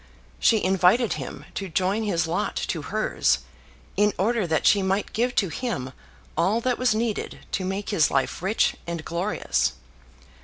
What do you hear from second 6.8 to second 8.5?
needed to make his life